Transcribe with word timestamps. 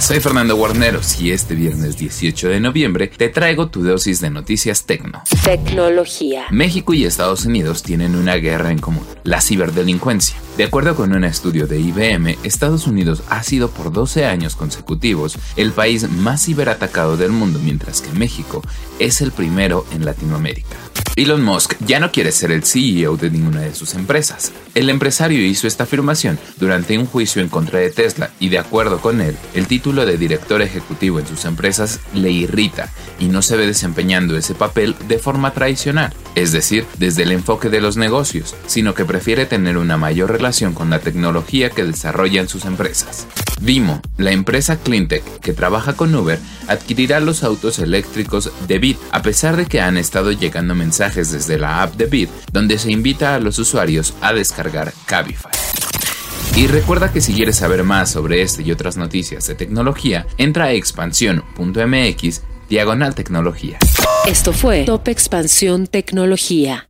Soy 0.00 0.20
Fernando 0.20 0.54
Guarneros 0.56 1.20
y 1.20 1.30
este 1.30 1.54
viernes 1.54 1.96
18 1.96 2.48
de 2.48 2.60
noviembre 2.60 3.08
te 3.08 3.30
traigo 3.30 3.68
tu 3.68 3.82
dosis 3.82 4.20
de 4.20 4.28
noticias 4.28 4.84
tecno. 4.84 5.22
Tecnología. 5.42 6.44
México 6.50 6.92
y 6.92 7.04
Estados 7.04 7.46
Unidos 7.46 7.82
tienen 7.82 8.14
una 8.14 8.34
guerra 8.34 8.70
en 8.70 8.78
común, 8.78 9.06
la 9.22 9.40
ciberdelincuencia. 9.40 10.36
De 10.58 10.64
acuerdo 10.64 10.94
con 10.94 11.12
un 11.14 11.24
estudio 11.24 11.66
de 11.66 11.80
IBM, 11.80 12.36
Estados 12.42 12.86
Unidos 12.86 13.22
ha 13.30 13.42
sido 13.42 13.70
por 13.70 13.92
12 13.92 14.26
años 14.26 14.56
consecutivos 14.56 15.38
el 15.56 15.72
país 15.72 16.08
más 16.10 16.44
ciberatacado 16.44 17.16
del 17.16 17.32
mundo, 17.32 17.58
mientras 17.62 18.02
que 18.02 18.12
México 18.12 18.62
es 18.98 19.22
el 19.22 19.32
primero 19.32 19.86
en 19.92 20.04
Latinoamérica. 20.04 20.76
Elon 21.16 21.44
Musk 21.44 21.74
ya 21.86 22.00
no 22.00 22.10
quiere 22.10 22.32
ser 22.32 22.50
el 22.50 22.64
CEO 22.64 23.16
de 23.16 23.30
ninguna 23.30 23.60
de 23.60 23.74
sus 23.74 23.94
empresas. 23.94 24.50
El 24.74 24.90
empresario 24.90 25.44
hizo 25.46 25.68
esta 25.68 25.84
afirmación 25.84 26.40
durante 26.58 26.98
un 26.98 27.06
juicio 27.06 27.40
en 27.40 27.48
contra 27.48 27.78
de 27.78 27.90
Tesla 27.90 28.30
y 28.40 28.48
de 28.48 28.58
acuerdo 28.58 29.00
con 29.00 29.20
él, 29.20 29.36
el 29.54 29.68
título 29.68 30.06
de 30.06 30.18
director 30.18 30.60
ejecutivo 30.60 31.20
en 31.20 31.26
sus 31.28 31.44
empresas 31.44 32.00
le 32.14 32.32
irrita 32.32 32.90
y 33.20 33.26
no 33.26 33.42
se 33.42 33.56
ve 33.56 33.66
desempeñando 33.66 34.36
ese 34.36 34.56
papel 34.56 34.96
de 35.06 35.18
forma 35.18 35.52
tradicional, 35.52 36.12
es 36.34 36.50
decir, 36.50 36.84
desde 36.98 37.22
el 37.22 37.30
enfoque 37.30 37.68
de 37.68 37.80
los 37.80 37.96
negocios, 37.96 38.56
sino 38.66 38.94
que 38.94 39.04
prefiere 39.04 39.46
tener 39.46 39.78
una 39.78 39.96
mayor 39.96 40.32
relación 40.32 40.74
con 40.74 40.90
la 40.90 40.98
tecnología 40.98 41.70
que 41.70 41.84
desarrolla 41.84 42.40
en 42.40 42.48
sus 42.48 42.64
empresas. 42.64 43.28
Vimo, 43.60 44.02
la 44.18 44.32
empresa 44.32 44.76
Cleantech 44.76 45.22
que 45.40 45.52
trabaja 45.52 45.94
con 45.94 46.14
Uber, 46.14 46.40
adquirirá 46.66 47.20
los 47.20 47.44
autos 47.44 47.78
eléctricos 47.78 48.50
de 48.66 48.78
Bit, 48.78 48.98
a 49.12 49.22
pesar 49.22 49.56
de 49.56 49.66
que 49.66 49.80
han 49.80 49.96
estado 49.96 50.32
llegando 50.32 50.74
mensajes 51.04 51.32
desde 51.32 51.58
la 51.58 51.82
app 51.82 51.94
de 51.96 52.06
Bit, 52.06 52.30
donde 52.50 52.78
se 52.78 52.90
invita 52.90 53.34
a 53.34 53.40
los 53.40 53.58
usuarios 53.58 54.14
a 54.22 54.32
descargar 54.32 54.92
Cabify. 55.06 55.52
Y 56.56 56.66
recuerda 56.66 57.12
que 57.12 57.20
si 57.20 57.34
quieres 57.34 57.56
saber 57.56 57.82
más 57.84 58.10
sobre 58.10 58.40
este 58.40 58.62
y 58.62 58.72
otras 58.72 58.96
noticias 58.96 59.46
de 59.46 59.54
tecnología, 59.54 60.26
entra 60.38 60.66
a 60.66 60.72
expansión.mx 60.72 62.42
diagonal 62.70 63.14
tecnología. 63.14 63.78
Esto 64.26 64.52
fue 64.52 64.84
Top 64.84 65.08
Expansión 65.08 65.88
Tecnología. 65.88 66.88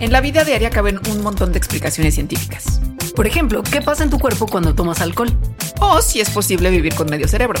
En 0.00 0.12
la 0.12 0.20
vida 0.20 0.44
diaria 0.44 0.70
caben 0.70 0.98
un 1.10 1.22
montón 1.22 1.52
de 1.52 1.58
explicaciones 1.58 2.14
científicas. 2.14 2.80
Por 3.14 3.26
ejemplo, 3.26 3.62
¿qué 3.62 3.80
pasa 3.80 4.02
en 4.02 4.10
tu 4.10 4.18
cuerpo 4.18 4.46
cuando 4.46 4.74
tomas 4.74 5.00
alcohol? 5.00 5.32
O 5.80 6.02
si 6.02 6.20
es 6.20 6.30
posible 6.30 6.70
vivir 6.70 6.94
con 6.94 7.08
medio 7.08 7.28
cerebro. 7.28 7.60